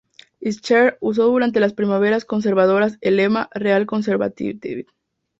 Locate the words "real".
3.53-3.85